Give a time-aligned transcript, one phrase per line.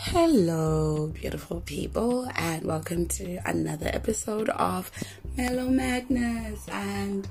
[0.00, 4.92] Hello, beautiful people, and welcome to another episode of
[5.36, 6.68] Mellow Madness.
[6.68, 7.26] And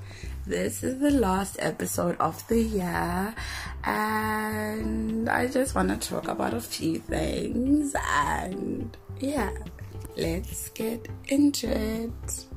[0.46, 3.34] this is the last episode of the year,
[3.84, 7.96] and I just want to talk about a few things.
[8.06, 9.50] And yeah,
[10.18, 12.47] let's get into it.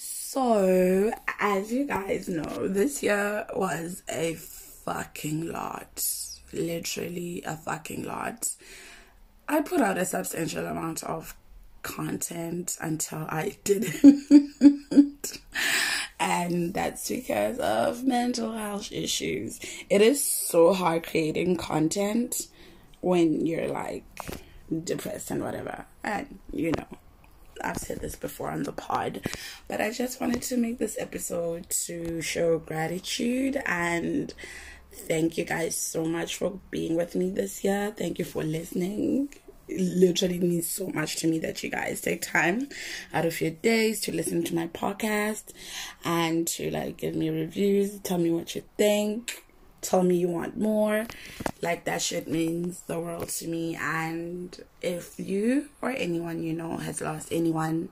[0.00, 6.06] So, as you guys know, this year was a fucking lot.
[6.52, 8.48] Literally a fucking lot.
[9.48, 11.34] I put out a substantial amount of
[11.82, 15.40] content until I didn't.
[16.20, 19.58] and that's because of mental health issues.
[19.90, 22.46] It is so hard creating content
[23.00, 24.04] when you're like
[24.84, 25.86] depressed and whatever.
[26.04, 26.86] And you know,
[27.62, 29.20] I've said this before on the pod,
[29.66, 34.32] but I just wanted to make this episode to show gratitude and
[34.92, 37.92] thank you guys so much for being with me this year.
[37.96, 39.28] Thank you for listening.
[39.68, 42.68] It literally means so much to me that you guys take time
[43.12, 45.52] out of your days to listen to my podcast
[46.04, 49.44] and to like give me reviews, tell me what you think
[49.80, 51.06] tell me you want more.
[51.62, 53.76] Like that shit means the world to me.
[53.76, 57.88] And if you or anyone you know has lost anyone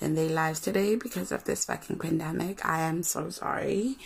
[0.00, 3.96] in their lives today because of this fucking pandemic, I am so sorry.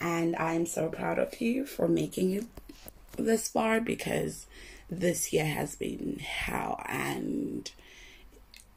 [0.00, 2.44] And I am so proud of you for making it
[3.16, 4.46] this far because
[4.90, 7.70] this year has been hell and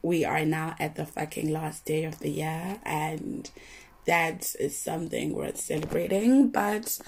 [0.02, 3.50] we are now at the fucking last day of the year and
[4.06, 7.00] that is something worth celebrating but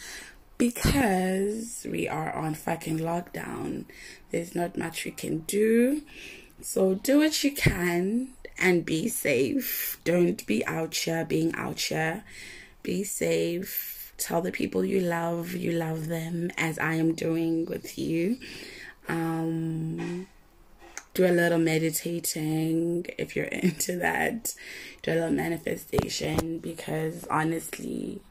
[0.57, 3.85] because we are on fucking lockdown.
[4.31, 6.01] There's not much we can do.
[6.61, 9.99] So do what you can and be safe.
[10.03, 12.23] Don't be out here being out here.
[12.81, 14.13] Be safe.
[14.17, 18.37] Tell the people you love you love them as I am doing with you.
[19.07, 20.27] Um
[21.13, 24.55] do a little meditating if you're into that.
[25.03, 28.21] Do a little manifestation because honestly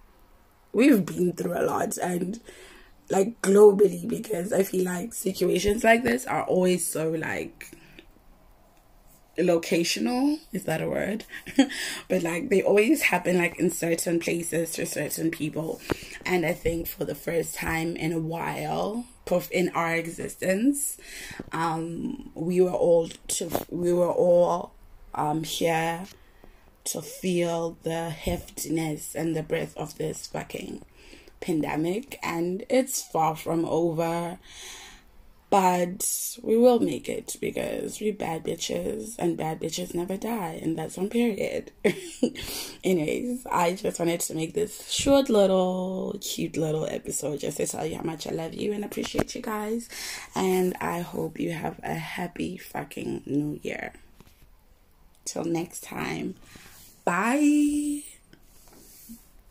[0.77, 2.39] we've been through a lot and
[3.09, 7.71] like globally because I feel like situations like this are always so like
[9.39, 11.25] locational is that a word?
[12.09, 15.81] But like they always happen like in certain places to certain people.
[16.27, 19.07] And i think for the first time in a while
[19.51, 20.99] in our existence
[21.53, 24.73] um we were all to we were all
[25.15, 26.07] um here
[26.87, 30.83] to feel the heftiness and the breadth of this fucking
[31.41, 34.39] pandemic and it's far from over
[35.49, 40.77] but we will make it because we bad bitches and bad bitches never die and
[40.77, 41.71] that's on period.
[42.85, 47.87] Anyways i just wanted to make this short little cute little episode just to tell
[47.87, 49.89] you how much i love you and appreciate you guys
[50.35, 53.93] and i hope you have a happy fucking new year.
[55.25, 56.37] Till next time
[57.07, 58.06] Bye.